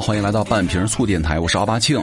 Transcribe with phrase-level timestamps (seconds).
[0.00, 2.02] 欢迎来到半瓶醋电台，我是奥巴庆。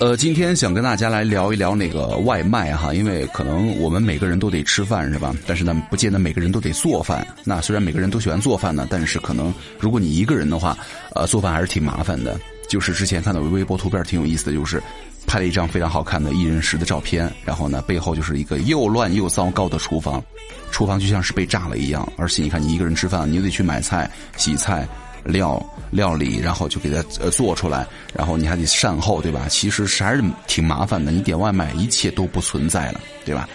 [0.00, 5.34] 呃，今天想跟大家来聊一聊那个外卖哈，因为可能我们每个人都得吃饭是吧？
[5.46, 7.26] 但是呢，不见得每个人都得做饭。
[7.44, 10.76] 那虽然每个人都喜欢做饭呢，但是可能如果你一个人的话，
[11.14, 12.38] 呃，做饭还是挺麻烦的。
[12.68, 14.82] 就是之前看到微博图片挺有意思的，就是
[15.26, 20.22] 拍了一张非常好看的一人食的照片，然后呢，背后就是一个又乱又糟糕的厨房，
[20.70, 22.10] 厨房就像是被炸了一样。
[22.16, 24.86] 而且你看，你一个人吃饭，你又得去买菜、洗菜。
[25.28, 29.46] 料料理，然后就给它呃做出来，然后你还得善后，对吧？
[29.48, 31.12] 其实还是挺麻烦的。
[31.12, 33.48] 你点外卖，一切都不存在了，对吧？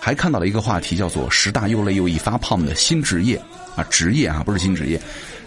[0.00, 3.40] 还看到了一个话题，叫做十大又累又易发胖的新职业
[3.76, 5.00] 啊，职业啊，不是新职业。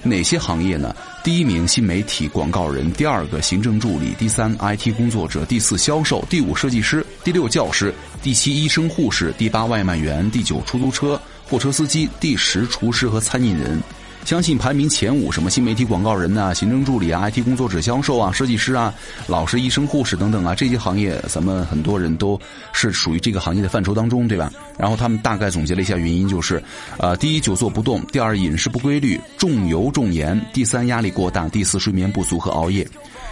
[0.04, 0.96] 哪些行业呢？
[1.24, 11.20] 第一名新媒体广告人，第二个行政助理，第三 IT 工作者，第四销售，第五设计师，第六教师，第七医生护士，第八外卖员，第九出租车
[11.50, 13.82] 货车司机，第十厨师和餐饮人。
[14.28, 18.94] 相信排名前五，什么新媒体广告人呐、行政助理啊、IT 工作者、销售啊、设计师啊、
[19.26, 22.38] 老师、医生、护士等等啊，这些行业，咱们很多人都
[22.74, 24.52] 是属于这个行业的范畴当中，对吧？
[24.78, 26.62] 然后他们大概总结了一下原因，就是，
[26.98, 32.86] 呃，第一久坐不动，第二饮食不规律，重油重盐，第三压力过大，第四睡眠不足和熬夜。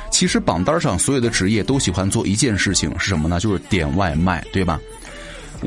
[0.10, 3.38] 其实榜单上所有的职业都喜欢做一件事情，是什么呢？
[3.38, 4.80] 就是点外卖，对吧？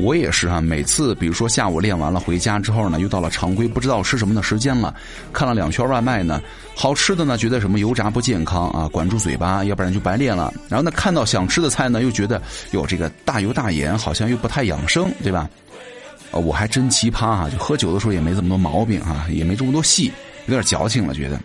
[0.01, 4.95] 我也是啊，每次比如说下午练完了回家之后呢，又到了常规不知道吃什么的时间了，
[5.33, 6.41] 看了两圈外卖呢，
[6.75, 10.53] 好吃的呢觉得什么油炸不健康啊，管住嘴巴，要不然就白练了。
[10.69, 15.49] 然后呢，看到想吃的菜呢，又觉得哟这个大油大盐，好像又不太养生，对吧？
[16.31, 20.13] 呃，我还真奇葩哈，就喝酒的时候也没这么多毛病啊，也没这么多戏，
[20.47, 21.41] 有点矫情了，觉得。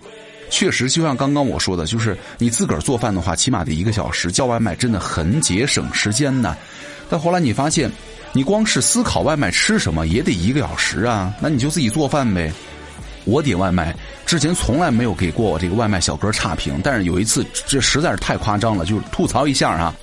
[0.50, 6.56] 确实，就像刚刚我说的，就是你自个儿做饭的话，起码得一个小时，叫外卖真的很节省时间呢。
[7.10, 7.92] 但后来你发现。
[8.34, 12.52] 你光是思考外卖吃什么也得一个小时啊，那你就自己做饭呗。
[13.26, 19.96] 我点外卖之前从来没有给过我这个外卖小哥差评，但是有一次这实在是太夸张了，就是吐槽一下啊，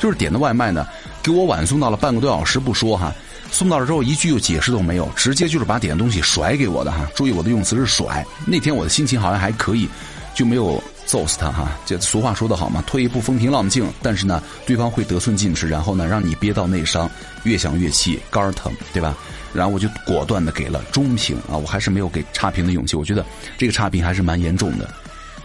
[0.00, 0.86] 就是点的外卖呢，
[1.22, 3.14] 给我晚送到了半个多小时不说哈，
[3.52, 7.06] 送到了之后一句又解释都没有，直接就是把点的东西甩给我的哈。
[7.14, 8.26] 注意我的用词是甩。
[8.46, 9.88] 那天我的心情好像还可以，
[10.34, 10.82] 就没有。
[11.06, 11.70] 揍死他哈！
[11.86, 13.88] 这俗话说得好嘛，退一步风平浪静。
[14.02, 17.08] 但是呢，对方会得寸进尺，然后呢，让你憋到内伤，
[17.44, 19.16] 越想越气，肝疼，对吧？
[19.54, 22.96] 然后我就果断的给了中评啊，我还是没有给差评的勇气。
[22.96, 23.24] 我觉得
[23.56, 24.90] 这个差评还是蛮严重的。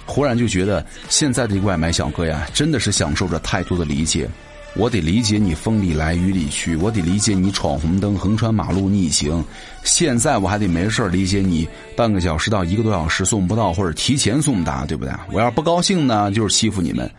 [0.05, 4.28] 忽然就觉得现在的外卖小哥呀，真的是享受着太多的理解。
[4.73, 9.43] 我得理解你风里来雨里去，我得理解你闯红灯横穿马路逆行。
[9.83, 15.13] 现在我还得没事理解你半个小时到一个多小时送不到或者提前送达，对不对？
[15.31, 17.09] 我要不高兴呢，就是欺负你们。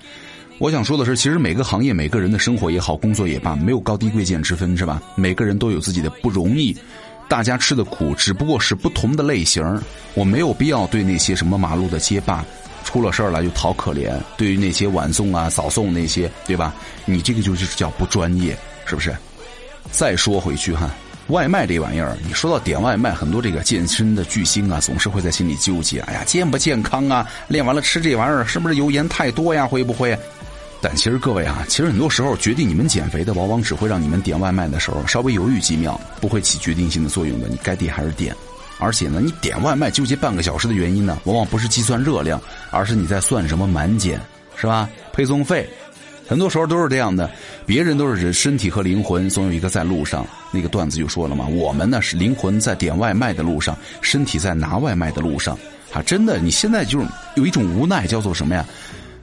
[0.59, 5.03] 我想说的是，其实每个行业、每个人的生活也好，工作也罢，没有高低贵贱之分，是吧？
[5.17, 6.77] 每个人都有自己的不容易，
[7.29, 9.83] 大家吃的苦只不过是不同的类型。
[10.15, 12.45] 我没有必要对那些什么马路的街霸。
[12.85, 16.75] 出了事儿了就讨可怜，对于那些晚送啊、早送那些，对吧？
[17.05, 19.15] 你这个就是叫不专业，是不是？
[19.93, 20.91] 再说回去哈，
[21.29, 27.27] 外卖这玩意儿，你说到点外卖，很多这个健身的巨星啊，总是会在心里纠结：哎呀，健不健康啊？
[27.49, 29.67] 练完了吃这玩意儿，是不是油盐太多呀？
[29.67, 30.19] 会不会？
[30.81, 37.49] 但其实各位啊，其实很多时候决定你们减肥的，往往只会让你们点外卖的时候稍微犹豫几秒，不会起决定性的作用的。
[37.49, 38.35] 你该点还是点。
[38.79, 44.21] 而且呢，你点外卖纠结半个小时的原因呢，往往不是计算热量，而是你在算什么满减，
[44.57, 44.89] 是吧？
[45.13, 45.69] 配送费，
[46.33, 47.31] 很多时候都是这样的。
[47.67, 51.47] 别人都是身体和灵魂总有一个在路上，那个段子就说了嘛。
[51.47, 55.59] 我们呢是灵魂在点外卖的路上，身体在拿外卖的路上。
[55.93, 58.65] 啊，真的，你现在就是有一种无奈，叫做什么呀？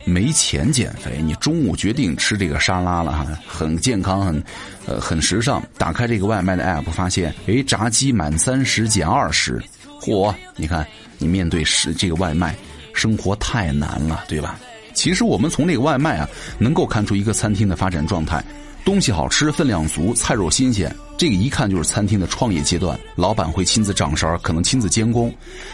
[0.06, 4.44] 没钱减肥，你中午决定吃这个沙拉了哈，很健康，很，
[4.86, 5.60] 呃，很时尚。
[5.80, 9.60] 打开这个外卖的 app，发现，哎，炸鸡满三十减二十，
[10.00, 10.32] 嚯！
[10.56, 10.86] 你看，
[11.18, 12.56] 你面对是这个外卖，
[12.94, 14.60] 生活太难了，对吧？
[14.94, 18.44] 其实我们从这个外卖啊，能够看出一个餐厅的发展状态。
[18.86, 25.32] 东西好吃，分量足，菜肉新鲜，这个一看就是餐厅的创业阶段，老板会亲自掌勺，可能亲自监工。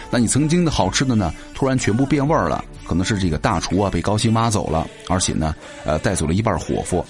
[0.09, 7.05] 那你曾经的好吃的呢，突然全部变味儿了，可能是这个大厨啊被高薪挖走了，而且呢，呃，带走了一半伙夫。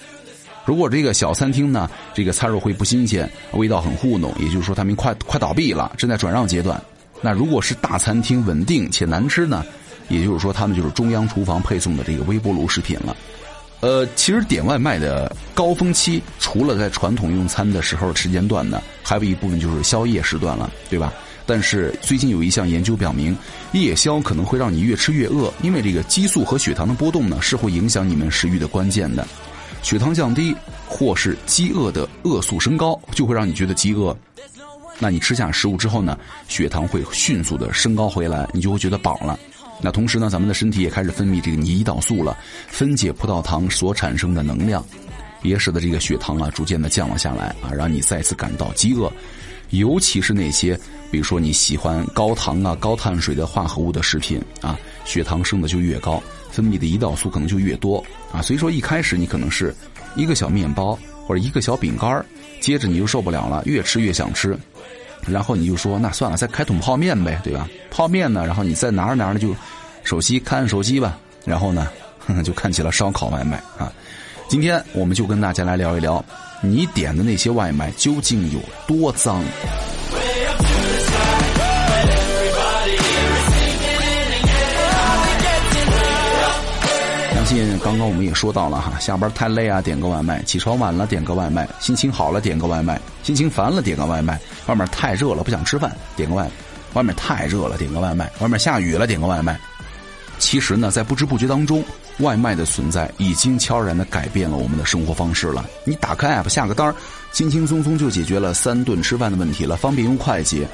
[0.64, 6.80] 如果这个小餐厅呢，这个菜肉会不新鲜，味道很糊弄，也就是说他们快快倒闭了，正在转让阶段。
[7.22, 9.66] 那如果是大餐厅，稳定且难吃呢，
[10.10, 13.16] 也就是说他们就是中央厨房配送的这个微波炉食品了。
[13.82, 21.14] 呃，其实点外卖的高峰期，除了在传统用餐的时候时间段呢，还有一部分就是宵夜时段了，对吧？
[21.46, 23.38] 但是最近有一项研究表明，
[23.74, 29.28] 夜宵可能会让你越吃越饿，因为这个激素和血糖的波动呢，是会影响你们食欲的关键的。
[29.84, 30.56] 血糖降低
[30.88, 34.18] 或是饥饿的饿素升高，就会让你觉得饥饿。
[34.98, 36.18] 那你吃下食物之后呢，
[36.48, 39.38] 血糖会迅速的升高回来，你就会觉得饱了。
[39.82, 42.38] 那同时呢，咱们的身体也开始分泌这个胰岛素了，
[42.68, 44.84] 分解葡萄糖所产生的能量，
[45.44, 49.12] 也使得这个血糖啊逐渐的降了下来啊，让你再次感到饥饿。
[49.72, 50.80] 尤其是那些，
[51.12, 58.42] 比如说你喜欢高糖啊、高碳水的化合物的食品啊，血糖升的就越高，分泌的胰岛素可能就越多啊。
[58.42, 59.76] 所以说一开始你可能是
[60.16, 62.24] 一个小面包或者一个小饼干
[62.62, 64.58] 接着你就受不了了，越吃越想吃，
[65.28, 67.68] 然后你就说那算了，再开桶泡面呗，对吧？
[67.90, 69.56] 泡面呢，然后你再拿着拿着就
[70.04, 71.88] 手机看手机吧，然后呢
[72.44, 73.92] 就看起了烧烤外卖啊。
[74.48, 76.24] 今天我们就跟大家来聊一聊。
[76.62, 79.44] 你点的那些外卖究竟有多脏？
[87.48, 96.48] 最近刚刚我们也说到了哈，下班太累啊，点个外卖；起床晚了，点个外卖；心情好了，点个外卖；心情烦了，点个外卖；外面太热了，不想吃饭，点个外；
[96.94, 99.58] 外面太热了，点个外卖；外面下雨了，点个外卖。
[100.40, 101.84] 其实呢，在不知不觉当中。
[102.20, 105.66] 外卖的存在已经悄然的改变了我们的生活方式了。
[105.84, 106.96] 你打开 app 下个单儿
[107.34, 110.66] 轻轻松松就解决了三顿吃饭的问题了，方便又快捷。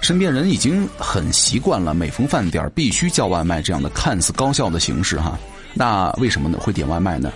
[0.00, 5.36] 身边人已经很习惯了每逢饭点必须叫外卖这样的看似高效的形式哈。
[5.78, 6.58] 那为什么呢？
[6.58, 7.30] 会点外卖呢？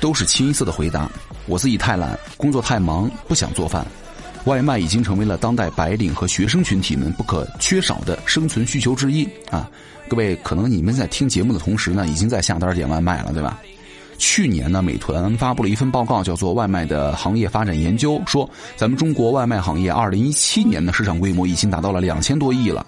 [0.00, 1.10] 都是清一色的回答：
[1.46, 3.86] 我自己太懒，工作太忙，不想做饭。
[4.44, 9.70] 外卖已经成为了当代白领和学生群体们不可缺少的生存需求之一啊！
[10.08, 13.60] 各位，可能你们在听节目的同时呢，已经在下单点外卖了，对吧？
[14.18, 22.84] 去年呢，美团发布了一份报告，叫做《外卖的行业发展研究》，说咱们中国外卖行业二零一七年的市场规模已经达到了两千多亿了。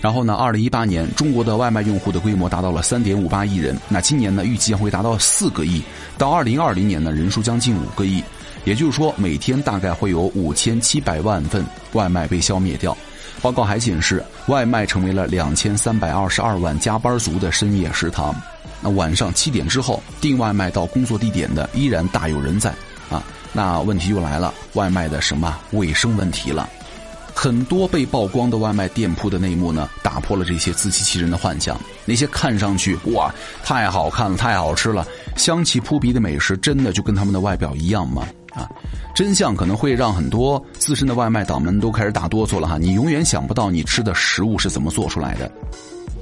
[0.00, 5.82] 然后呢，二零一八年中国的外卖用户的规模达到了三点五八亿人，那今年呢，预计将会达到四个亿，
[6.18, 8.22] 到二零二零年呢，人数将近五个亿。
[8.64, 12.96] 也就是说，每天大概会有五千七百万份外卖被消灭掉。
[13.40, 18.34] 报告还显示，外卖成为了两千三百二十二万加班族的深夜食堂。
[18.80, 22.70] 那晚上七点之后订外卖到工作地点的依然大有人在
[23.08, 23.22] 啊。
[23.52, 26.68] 那问题又来了，外卖的什么卫生问题了？
[27.38, 31.78] 很多被曝光的外卖店铺的内幕呢，打破了这些自欺欺人的幻想。
[32.06, 35.06] 那些看上去哇太好看了、太好吃了、
[35.36, 38.26] 香气扑鼻的美食，真的就跟他们的外表一样吗？
[38.52, 38.66] 啊，
[39.14, 42.78] 真相可能会让很多资深的外卖党们都开始打哆嗦了哈！
[42.78, 45.52] 你永远想不到你吃的食物是怎么做出来的。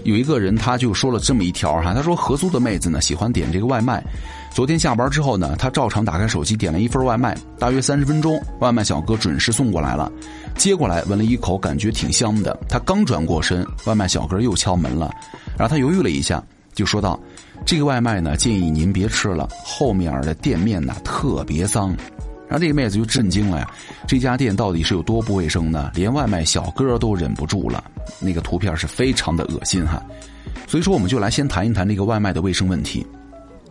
[0.05, 4.05] 有一个人他就说了这么一条哈，他说合租的妹子呢喜欢点这个外卖，
[4.53, 10.13] 昨天下班之后呢，他照常打开手机点了一份外卖，大约三十分钟，外卖小哥准时送过来了，
[10.57, 12.59] 接过来闻了一口，感觉挺香的。
[12.69, 15.11] 他刚转过身，外卖小哥又敲门了，
[15.57, 16.43] 然后他犹豫了一下，
[16.75, 17.19] 就说道
[17.65, 21.97] ：“这个外卖呢，建议您别吃了，后面的店面呢特别脏。”
[22.55, 23.69] 然后这个妹子就震惊了呀，
[24.07, 25.91] 这家店到底是有多不卫生呢？
[25.93, 27.83] 连外卖小哥都忍不住了，
[28.21, 30.01] 那个图片是非常的恶心哈。
[30.69, 33.05] 所以说，我们就来先谈一谈这个外卖的卫生问题。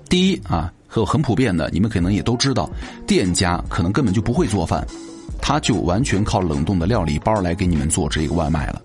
[0.10, 2.70] 第一啊，和很普遍的，你们可能也都知道，
[3.08, 4.86] 店家可能根本就不会做饭，
[5.42, 8.82] 他就完全靠冷冻的料理包来给你们做这个外卖了。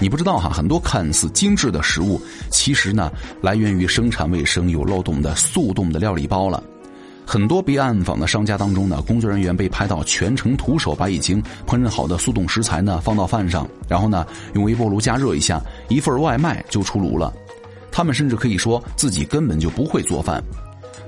[0.00, 2.20] 你不知道哈，很多看似精致的食物，
[2.50, 6.60] 其实呢，来源于生产卫生有漏洞的速冻的料理包了。
[7.30, 17.30] 很多被暗访的商家当中呢，工作人员被拍到全程徒手把已经烹饪好的速冻食材呢放到饭上，然后呢用微波炉加热一下，一份外卖就出炉了。
[17.92, 20.42] 他们甚至可以说自己根本就不会做饭。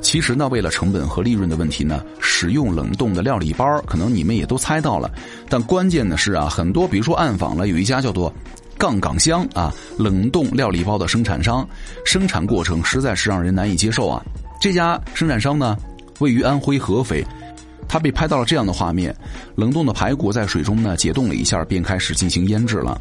[0.03, 5.11] 其实呢，为了成本和利润的问题呢，使用冷冻的料理包，可能你们也都猜到了。
[5.49, 8.31] 但关键的是啊，很多比如说暗访了有一家叫做
[8.77, 11.67] “杠杠香”啊冷冻料理包的生产商，
[12.05, 14.23] 生产过程实在是让人难以接受啊。
[14.61, 15.79] 这家生产商呢。
[16.21, 17.25] 位于安徽合肥，
[17.89, 19.15] 他被拍到了这样的画面：
[19.57, 23.01] 冷冻的排骨在水中呢解冻了一下，便开始进行腌制了。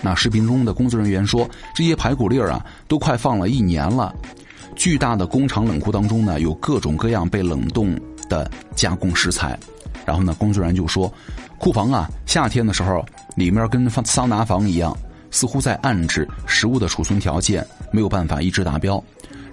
[0.00, 4.14] 那视频中的工作人员说，这些排骨粒儿啊都快放了一年了。
[4.74, 7.94] 巨大的工厂冷库当中呢有各种各样被冷冻
[8.28, 9.58] 的加工食材。
[10.04, 11.12] 然后呢，工作人员就说，
[11.58, 13.04] 库房啊夏天的时候
[13.36, 14.96] 里面跟桑拿房一样，
[15.30, 19.02] 似乎在暗指食物的储存条件没有办法一直达标。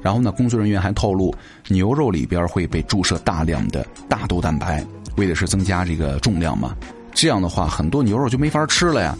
[0.01, 1.33] 然后呢，工作人员还透露，
[1.67, 4.85] 牛肉里边会被注射大量的大豆蛋白，
[5.17, 6.75] 为的是增加这个重量嘛。
[7.13, 9.17] 这样的话，很多牛肉就没法吃了呀。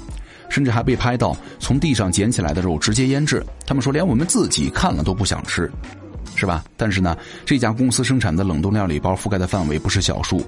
[0.49, 5.71] 甚至还被拍到从地上捡起来的肉直接腌制，他们说连我们自己看了都不想吃，
[6.35, 6.63] 是吧？
[6.75, 10.43] 但是呢，这家公司生产的冷冻料理包覆盖的范围不是小数。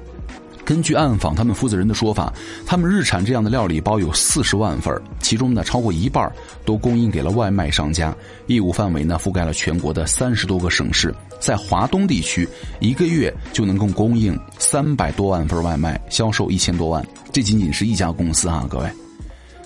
[0.71, 2.31] 根据暗访他们负责人的说法，
[2.65, 6.31] 他们日产这样的料理包有四十万份，其中呢超过一半
[6.63, 8.15] 都供应给了外卖商家，
[8.47, 12.47] 业务范围呢覆盖了全国的三十多个省市，在华东地区
[12.79, 17.05] 一个月就能够供应三百多万份外卖，销售一千多万。
[17.33, 18.89] 这仅仅是一家公司啊，各位。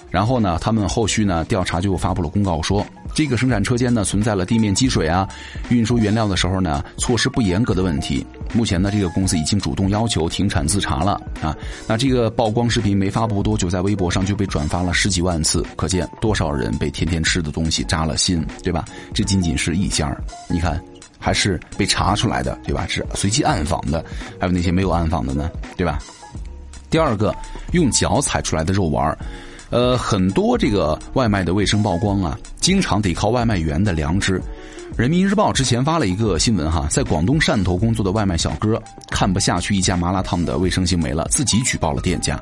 [0.09, 2.83] 然后呢，他们后续呢调查就发布了公告说，
[3.15, 5.27] 这个生产车间呢存在了地面积水啊，
[5.69, 8.23] 运输原料的时候呢措施不严格的问题。
[8.53, 11.55] 目前呢，这个公司已经主动要求停产自查了啊。
[11.87, 18.83] 那这个曝光视频没发布多久，在微博上就被转发了十几万次，可见多少人被天天吃的东西扎了心，对吧？
[19.13, 20.13] 这仅仅是一家
[20.49, 20.81] 你看，
[21.17, 22.85] 还是被查出来的，对吧？
[22.89, 24.03] 是随机暗访的，
[24.37, 25.99] 还有那些没有暗访的呢，对吧？
[26.89, 27.33] 第二个，
[27.71, 29.17] 用脚踩出来的肉丸
[29.69, 34.41] 呃，很多这个外卖的卫生曝光啊，经常得靠外卖员的良知。
[34.95, 42.39] 人民日报之前发了一个新闻哈，在广东汕头工作的外卖小哥看不下去一家麻辣烫的卫生行为了，自己举报了店家。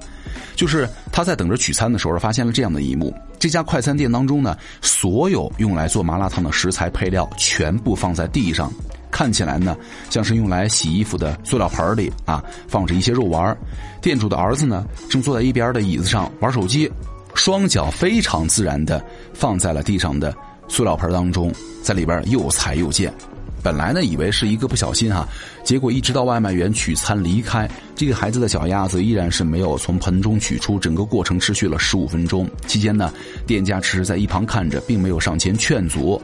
[0.56, 8.72] 就是他在等着取餐的时候，发现了这样的一幕：这家快餐店当中呢，所有用来做麻辣烫的食材配料全部放在地上，
[9.10, 9.75] 看起来呢
[10.10, 13.58] 像是用来洗衣服的塑料盆里啊，放着一些肉丸。
[14.01, 16.92] 店主的儿子呢，正坐在一边的椅子上玩手机。
[17.34, 20.36] 双脚非常自然的放在了地上的
[20.68, 23.13] 塑料盆当中，在里边又踩又溅。
[23.62, 25.25] 本来呢以为是一个不小心哈，
[25.63, 30.78] 结果一直到外卖员取餐离开，这个孩子的脚丫子依然是没有从盆中取出。
[30.78, 33.13] 整个过程持续了十五分钟，期间呢，
[33.48, 36.22] 店家只是在一旁看着，并没有上前劝阻。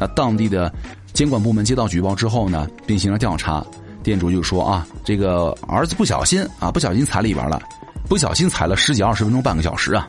[0.00, 0.72] 那当地的
[1.12, 3.64] 监管部门接到举报之后呢，进行了调查，
[4.02, 7.62] 店主就说啊，这个儿子不小心啊，不小心踩里边了，
[8.08, 10.08] 不小心踩了十几二十分钟，半个小时啊。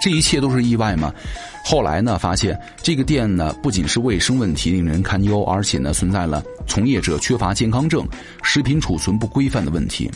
[0.00, 1.12] 这一切都是意外吗？
[1.64, 8.06] 后来呢，发现这个店呢不仅是卫生问题令人堪忧，而且呢存在了从业者缺乏健康证、
[8.42, 10.10] 食品储存不规范的问题。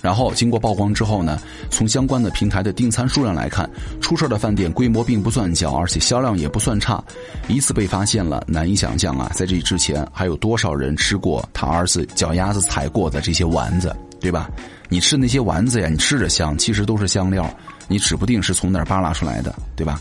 [0.00, 3.68] 然后经过曝光之后呢，从相关的平台的订餐数量来看，
[4.00, 7.02] 出事的饭店规模并不算小，而且销量也不算差。
[7.48, 14.50] 一次被发现了，难以想象啊，在这之前还有多少人吃过他儿子脚丫子踩过的这些丸子，对吧？
[14.88, 17.48] 你吃那些丸子呀，你吃着香，其实都是香料。
[17.88, 20.00] 你指不定是从哪儿扒拉出来的，对吧？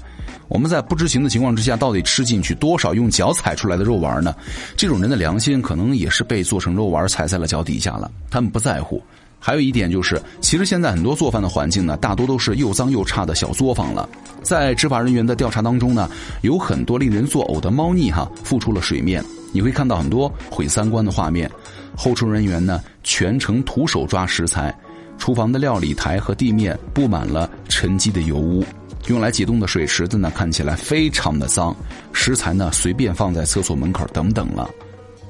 [0.49, 4.33] 我们在不知情的情况之下，到底吃进去多少用脚踩出来的肉丸呢？
[4.75, 8.09] 这种人的良心可能也是被做成肉丸踩在了脚底下了。
[8.29, 9.01] 他们不在乎。
[9.39, 14.09] 还有一点就是，其实现在很多做饭的环境呢，大多都是又脏又差的小作坊了。
[14.41, 16.09] 在执法人员的调查当中呢，
[16.41, 19.23] 有很多令人作呕的猫腻哈浮出了水面。
[19.53, 21.49] 你会看到很多毁三观的画面，
[21.97, 24.73] 后厨人员呢全程徒手抓食材。
[25.17, 28.63] 厨房的料理台和地面布满了沉积的油污，
[29.07, 31.75] 用来解冻的水池子呢看起来非常的脏，
[32.13, 34.69] 食材呢随便放在厕所门口等等了。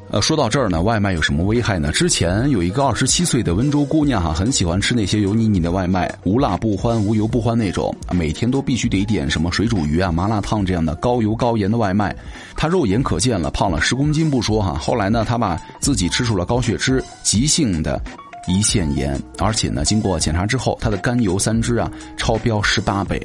[0.10, 1.92] 呃，说到这儿呢，外卖有什么危害呢？
[1.92, 12.16] 之前有一个二十七岁的温州姑娘哈，很喜欢吃那些油腻腻的外卖，无辣不欢，无油不欢那种，每天都必须得点什么水煮鱼啊、麻辣烫这样的高油高盐的外卖。
[12.56, 18.02] 她肉眼可见了，胖了十公斤不说哈，后来呢，她把自己吃出了高血脂，急性的。
[18.48, 23.22] 胰腺炎，而且呢，经过检查之后，她的甘油三酯啊超标十八倍。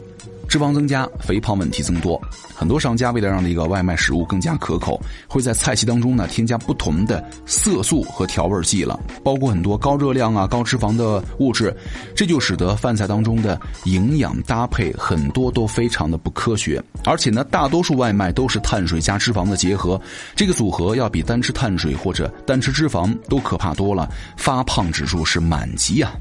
[0.52, 2.20] 脂肪增加，肥胖问题增多。
[2.54, 11.74] 很多商家为了让这个外卖食物更加可口，会在菜系当中呢添加不同的色素和调味剂了，包括很多高热量啊、高脂肪的物质，
[12.14, 16.84] 这就使得饭菜当中的营养搭配很多都非常的不科学。
[17.06, 19.98] 而且呢，大多数外卖都是碳水加脂肪的结合，
[20.36, 24.06] 这个组合要比单吃碳水或者单吃脂肪都可怕多了，
[24.36, 26.12] 发胖指数是满级啊！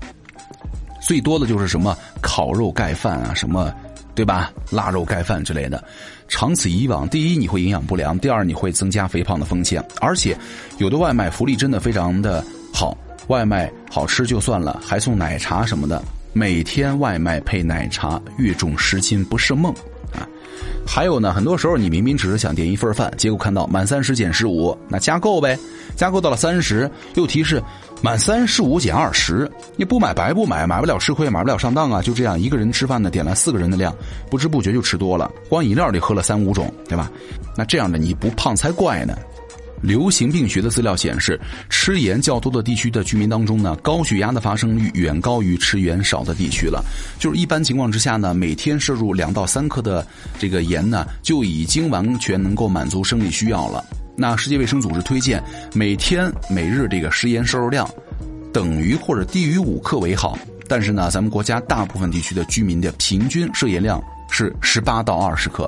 [1.05, 3.69] 最多的就是什么烤肉盖饭啊，什么。
[4.13, 4.51] 对吧？
[4.69, 5.83] 腊肉盖饭之类的，
[6.27, 9.83] 长此以往，第一你会营养不良，第二你会增加肥胖的风险。
[9.99, 10.37] 而且，
[10.77, 16.01] 有的外卖福利真的非常的好，外卖好吃就算了，还送奶茶什么的。
[16.33, 19.73] 每天外卖配奶茶，月重十斤不是梦
[20.13, 20.27] 啊！
[20.87, 25.57] 还有呢，很多时候你明明只是想点一份饭，结果看到满三十减十五，那加购呗，
[25.95, 27.61] 加购到了三十，又提示。
[28.03, 32.01] 满三十五减二十，你不买白不买，买不了吃亏，买不了上当啊！
[32.01, 33.95] 就这样，一个人吃饭呢，点了四个人的量，
[34.27, 37.11] 不知不觉就吃多了，光饮料里喝了三五种，对吧？
[37.55, 39.15] 那这样的你不胖才怪呢。
[39.83, 41.39] 流行病学的资料显示，
[41.69, 46.83] 吃盐较多的地区的居民当中呢，高血压的发生率远高于吃盐少的地区了。
[47.19, 50.05] 就是一般情况之下呢，每天摄入两到三克的
[50.39, 53.85] 这个盐呢，就已经完全能够满足生理需要了。
[54.21, 57.89] 那世界卫生组织推荐每天每日这个食盐摄入量
[58.53, 60.37] 等于或者低于五克为好，
[60.67, 63.99] 但是呢，咱们国家大部分地区的居民的平均摄盐量
[64.29, 65.67] 是十八到二十克。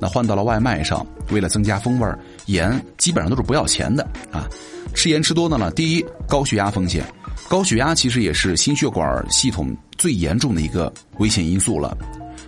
[0.00, 2.12] 那换到了外卖上，为了增加风味
[2.46, 4.48] 盐基本上都是不要钱的啊。
[4.94, 7.04] 吃盐吃多的呢，第一高血压风险，
[7.48, 11.96] 高血压其实也是心血管系统最严重的一个危险因素了。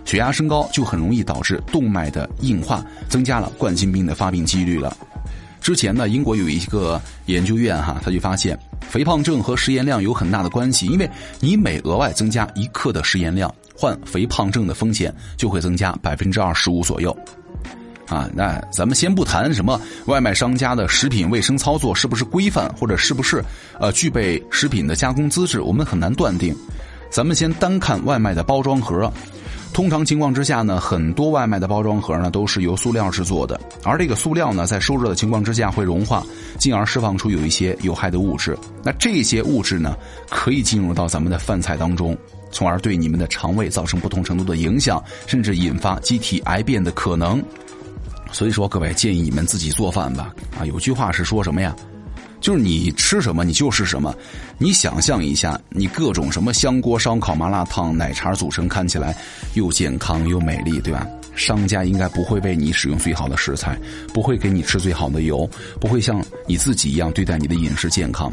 [0.03, 4.95] 血压升高就很容易导致动脉的硬化，增加了冠心病的发病几率了。
[5.65, 8.55] 之前呢，英国有一个研究院哈，他就发现
[8.87, 17.17] 肥胖症和食盐量有很大的关系，因为你每额外增加一克的食盐量，患肥胖症的风险就会增加百分之二十五左右。
[18.07, 23.43] 啊，那咱们先不谈什么外卖商家的食品卫生操作是不是规范，或者是不是
[23.79, 26.55] 呃具备食品的加工资质，我们很难断定。
[27.09, 29.11] 咱们先单看外卖的包装盒。
[29.75, 36.23] 通常情况之下呢，很多外卖的包装盒呢都是由塑料制作的，而这个塑料呢在受热的情况之下会融化，
[36.57, 38.57] 进而释放出有一些有害的物质。
[38.81, 39.97] 那这些物质呢
[40.29, 42.17] 可以进入到咱们的饭菜当中，
[42.51, 47.43] 从而对你们的肠胃造成不同程度的影响，甚至引发机体癌变的可能。
[48.31, 50.33] 所以说，各位建议你们自己做饭吧。
[50.57, 51.75] 啊，有句话是说什么呀？
[52.45, 54.13] 就是你吃什么，你就是什么。
[54.59, 59.17] 你想象一下，你各种什么香锅、烧烤、麻辣烫、奶茶组成，看起来
[59.55, 61.07] 又健康又美丽，对吧？
[61.35, 63.77] 商家应该不会为你使用最好的食材，
[64.13, 65.49] 不会给你吃最好的油，
[65.79, 68.31] 不会像你自己一样对待你的饮食健康。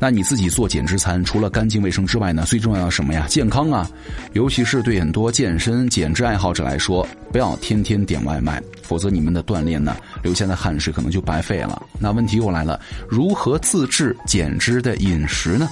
[0.00, 2.44] 那你自己做减脂餐，除了干净卫生之外呢？
[2.46, 3.26] 最重要的什么呀？
[3.28, 3.88] 健康啊！
[4.32, 11.80] 尤其是对很多健身减脂爱好者来说，不要天天点外卖，否则你们的锻炼呢，留下的汗水可能就白费了。
[11.98, 15.68] 那问题又来了，如何自制减脂的饮食呢？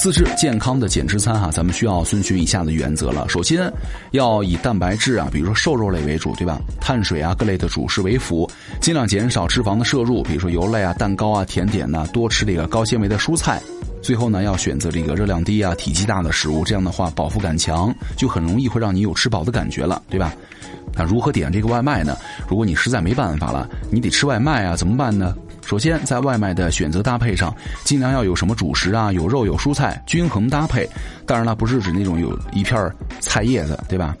[0.00, 3.28] 自制健康的减脂餐哈，咱们需要遵循以下的原则了。
[3.28, 3.70] 首先，
[4.12, 6.58] 要以蛋白质啊，比如说瘦肉类为主，对吧？
[6.80, 13.60] 碳水啊，各类的主食为辅，尽量减少脂肪的摄入，比如说油类啊、蛋糕啊、甜点呐，多吃这个高纤维的蔬菜。
[14.00, 20.32] 最后呢，要选择这个热量低啊、体积大的食物，这样的话饱腹感强，就很容易会让你有吃饱的感觉了，对吧？
[20.94, 22.16] 那如何点这个外卖呢？
[22.48, 25.36] 如果你实在没办法了，你得吃外卖啊，怎么办呢？
[25.70, 30.84] 首先，在外卖的选择搭配上，尽量要有什么主食啊，有肉有蔬菜，均衡搭配。
[31.24, 34.16] 当然了，不是指那种有一片菜叶子，对吧？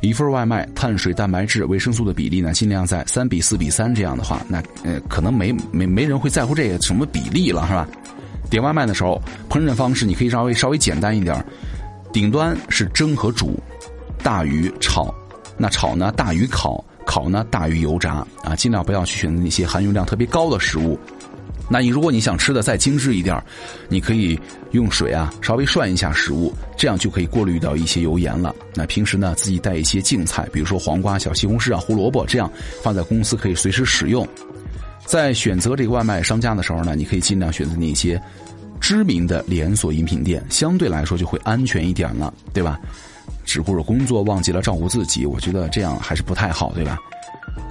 [0.00, 7.86] 一份外卖，碳水、蛋白质、维生素的比例呢，尽量在三比四比三这样的话，那呃，可能没没没人会在乎这个什么比例了，是吧？
[8.48, 9.20] 点外卖的时候，
[9.50, 11.44] 烹饪方式你可以稍微稍微简单一点，
[12.10, 13.62] 顶端是蒸和煮，
[14.22, 15.14] 大于炒，
[15.58, 16.82] 那炒呢大于烤。
[17.06, 20.98] 烤呢大于油炸啊，尽量不要去选择那些含油量特别高的食物。
[21.68, 23.42] 那你如果你想吃的再精致一点，
[23.88, 24.38] 你可以
[24.70, 28.54] 用水啊稍微涮一下食物，这样就可以过滤掉一些油盐了。
[28.74, 32.48] 那平时呢自己带一些净菜，比如说黄瓜、小西红柿啊、胡萝卜，这样
[32.82, 34.26] 放在公司可以随时使用。
[35.04, 38.20] 在选择这个外卖商家的时候呢，你可以尽量选择那些
[38.80, 42.78] 知名的连锁饮品店，相对来说就会安全一点了，对吧？
[43.46, 46.98] 只顾着工作，忘记了照顾自己，我觉得这样还是不太好，对吧？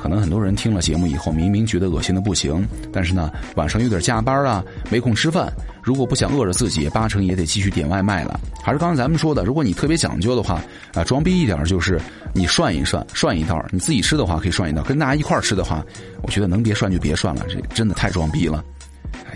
[0.02, 5.52] 可能很多人听了节目以后，明明觉得恶心的不行，但是呢，晚上有点加班啊，没空吃饭。
[5.84, 8.40] 如果不想饿着自己，八成也得继续点外卖了。
[8.64, 10.62] 还是刚才咱们说的，如果你特别讲究的话，
[10.94, 12.00] 啊，装逼一点就是
[12.34, 13.64] 你涮一涮，涮一道。
[13.72, 15.84] 你自己吃的话可以涮一道，跟大家一块吃的话，
[16.24, 18.64] 我觉得能别涮就别涮了，这真的太装逼了。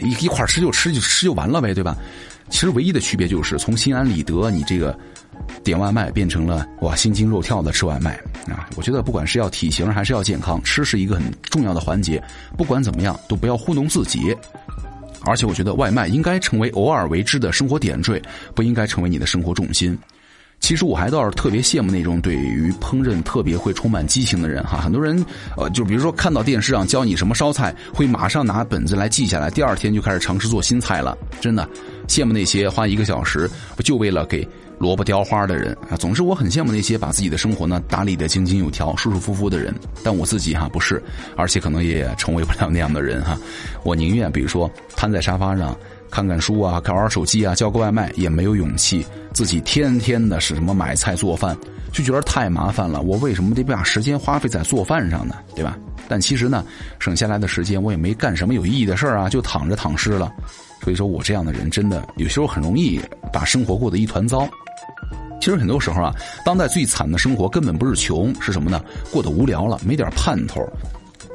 [0.01, 1.95] 一一块吃就吃就吃就完了呗，对吧？
[2.49, 4.97] 其实唯一的区别就是从心安理得，你这个。
[5.63, 8.13] 点外卖变成了哇心惊肉跳的吃外卖
[8.47, 8.69] 啊！
[8.75, 12.21] 我觉得不管是要体型还是要健康，吃是一个很重要的环节。
[12.57, 14.35] 不管怎么样，都不要糊弄自己。
[15.21, 18.21] 而且我觉得外卖应该成为偶尔为之的生活点缀，
[18.55, 19.97] 不应该成为你的生活重心。
[20.59, 24.77] 其实我还倒是特别羡慕那种对于烹饪特别会充满激情的人哈。
[24.77, 25.25] 很多人
[25.57, 31.17] 呃，就比如说看到电视上教你什么烧菜，会马上拿本子来记下来，第二天就开始尝试做新菜了。
[31.39, 31.67] 真的
[32.07, 33.49] 羡慕那些花一个小时
[33.83, 34.47] 就为了给。
[34.79, 39.75] 萝卜雕花的人啊，总之我很羡慕那些把自己的生活呢打理的井井有条、舒舒服服的人。
[40.05, 41.03] 但我自己哈不是，
[41.35, 43.37] 而且可能也成为不了那样的人哈。
[43.83, 45.77] 我宁愿比如说瘫在沙发上
[46.11, 51.57] 看看书啊、看玩手机啊、叫个外卖，也没有勇气自己天天的是什么买菜做饭，
[51.91, 53.01] 就觉得太麻烦了。
[53.01, 55.35] 我为什么得把时间花费在做饭上呢？
[55.55, 55.77] 对吧？
[56.07, 56.65] 但其实呢，
[56.97, 60.31] 省下来的时间我也没干什么有意义的事儿啊，就躺着躺尸了。
[60.81, 62.99] 所以说我这样的人真的有时候很容易
[63.31, 64.47] 把生活过得一团糟。
[65.39, 68.83] 其实很多时候啊，当代最惨的生活根本不是穷，是什么呢？
[69.11, 70.61] 过得无聊了，没点盼头。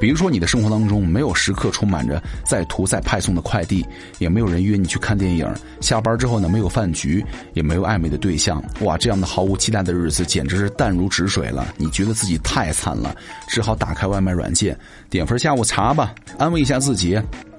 [0.01, 3.85] 比如说你的生活当中没有时刻充满着在途在派送的快递，
[4.19, 5.49] 也没有人约你去看电影，
[5.81, 8.63] 下班之后呢没有饭局，也没有暧昧的对象。
[8.81, 11.67] 哇，这样的毫无期待的日子简直是淡如止水了。
[11.77, 13.15] 你觉得自己太惨了，
[13.49, 14.77] 只好打开外卖软件，
[15.09, 17.19] 点份下午茶吧，安慰一下自己。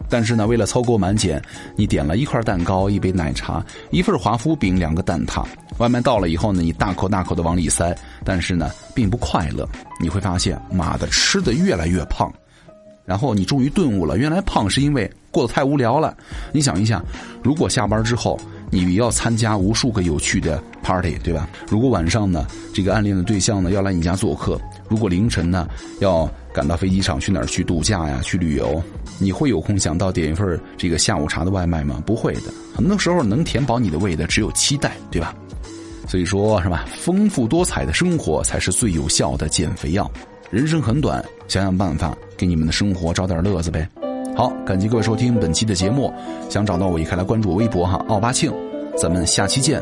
[0.10, 1.42] 但是呢，为了凑够满减，
[1.76, 5.46] 你点了一块蛋糕、一杯奶茶、一份华夫饼、两个蛋挞。
[5.78, 9.68] 外卖到了以后呢，你大口大口的往里塞，但是呢，并不快乐。
[10.00, 12.32] 你会发现，妈的，吃的越来越胖。
[13.04, 16.16] 然后你终于顿悟了，原来胖是因为过得太无聊了。
[16.52, 17.04] 你想一下，
[17.44, 18.40] 如果下班之后
[18.72, 21.50] 你要参加无数个有趣的 party，对吧？
[21.68, 25.68] 如果晚上呢，这个暗恋的对象呢要来你家做客，如果凌晨呢
[26.00, 28.82] 要赶到飞机场去哪儿去度假呀，去旅游。
[29.18, 32.04] 你会有空想到点一份这个下午茶的外卖吗？
[32.06, 35.34] 不会的，很多时候能填饱你的胃的只有期待，对吧？
[36.08, 36.86] 所以说，是吧？
[37.00, 40.10] 丰富多彩的生活才是最有效的减肥药。
[40.52, 43.90] 人生很短，想想办法给你们的生活找点乐子呗。
[44.36, 46.14] 好，感谢各位收听本期的节目。
[46.50, 48.54] 想找到我，也可以来关注我微博哈，奥巴庆。
[48.96, 49.82] 咱们下期见，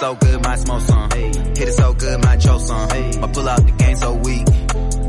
[0.00, 1.10] so good, might smoke some.
[1.10, 2.88] Hit it so good, might choke some.
[2.90, 4.46] I pull out the game so weak.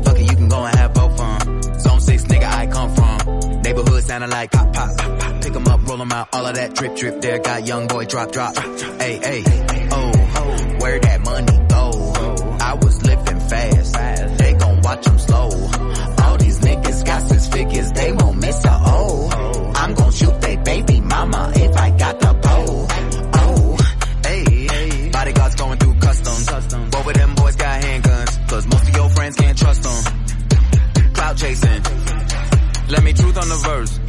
[0.04, 1.62] Fuck it, you can go and have both fun.
[1.80, 3.62] Zone 6, nigga, I come from.
[3.62, 5.42] Neighborhood sounding like pop, pop, pop.
[5.42, 7.38] Pick 'em up, roll 'em out, all of that drip, drip there.
[7.38, 8.56] Got young boy drop, drop.
[8.56, 9.44] Hey, hey,
[9.92, 10.10] oh,
[10.80, 12.12] where that money go?
[12.60, 14.38] I was living fast.
[14.38, 15.48] They gon' watch 'em slow.
[16.24, 19.28] All these niggas got six figures, they won't miss a O.
[19.74, 21.52] I'm gon' shoot they baby mama
[31.50, 31.82] chasing.
[32.88, 34.00] Let me truth on the verse.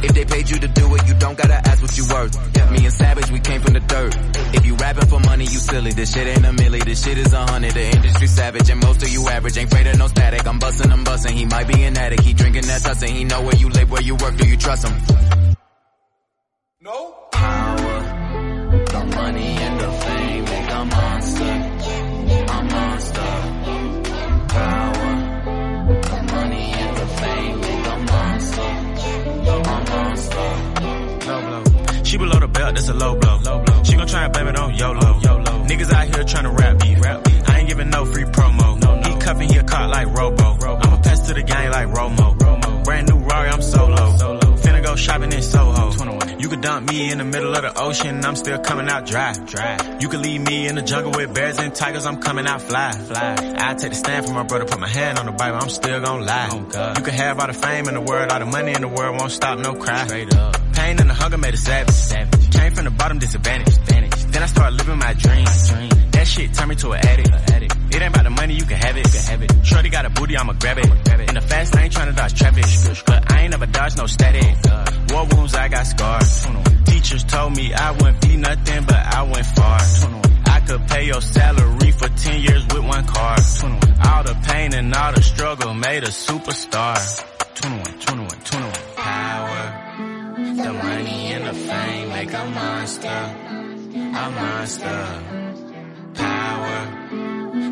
[0.00, 2.34] If they paid you to do it, you don't gotta ask what you worth.
[2.70, 4.14] Me and Savage, we came from the dirt.
[4.54, 5.92] If you rapping for money, you silly.
[5.92, 7.72] This shit ain't a milli, this shit is a hundred.
[7.72, 9.58] The industry savage, and most of you average.
[9.58, 10.46] Ain't afraid of no static.
[10.46, 11.34] I'm busting, I'm busting.
[11.34, 12.22] He might be an addict.
[12.22, 13.08] He drinking that tussin'.
[13.08, 14.36] He know where you live, where you work.
[14.36, 14.94] Do you trust him?
[16.80, 17.17] No.
[32.08, 33.38] She below the belt, that's a low blow.
[33.44, 33.82] Low blow.
[33.84, 35.20] She gon' try and blame it on YOLO.
[35.20, 35.66] YOLO.
[35.68, 37.04] Niggas out here tryna rap beef.
[37.04, 37.50] Rap beef.
[37.50, 38.80] I ain't giving no free promo.
[38.80, 39.08] No, no.
[39.10, 40.54] He cuffin', he a caught like Robo.
[40.54, 40.76] Robo.
[40.76, 42.38] I'ma pass to the gang like Romo.
[42.38, 42.84] Romo.
[42.84, 44.16] Brand new Rari, I'm solo.
[44.16, 44.37] solo.
[44.98, 45.92] Shopping in Soho.
[45.92, 46.40] 21.
[46.40, 49.32] You could dump me in the middle of the ocean, I'm still coming out dry.
[49.32, 49.98] Dry.
[50.00, 52.90] You could leave me in the jungle with bears and tigers, I'm coming out fly.
[52.92, 53.36] Fly.
[53.58, 56.00] I take the stand for my brother, put my hand on the Bible, I'm still
[56.00, 56.48] gon' lie.
[56.52, 56.98] Oh God.
[56.98, 59.18] You can have all the fame in the world, all the money in the world,
[59.18, 60.06] won't stop no cry.
[60.06, 60.56] Straight up.
[60.74, 61.94] Pain and the hunger made a savage.
[61.94, 62.52] savage.
[62.52, 63.68] Came from the bottom, disadvantage.
[63.68, 64.24] Advantage.
[64.32, 65.68] Then I started living my dreams.
[65.70, 65.90] Dream.
[66.12, 67.30] That shit turned me to an addict.
[67.30, 67.76] addict.
[67.90, 69.06] It ain't about the money, you can have it.
[69.06, 69.66] You can have it.
[69.66, 70.86] Shorty got a booty, I'ma grab it.
[71.04, 71.28] Grab it.
[71.28, 72.64] In the fast lane, I ain't tryna dodge traffic.
[73.06, 74.56] But I ain't never dodged no static.
[74.70, 76.46] Oh, War wounds, I got scars.
[76.84, 79.80] Teachers told me I wouldn't be nothing, but I went far.
[80.46, 83.36] I could pay your salary for 10 years with one car.
[84.06, 86.96] All the pain and all the struggle made a superstar.
[87.54, 88.72] 21, 21, 21.
[88.96, 89.84] Power.
[90.36, 93.08] The money and the fame make a monster.
[93.08, 95.22] A monster.
[96.14, 96.78] Power.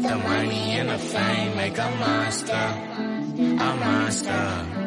[0.06, 2.66] The money and the fame make a monster.
[3.36, 4.85] A monster.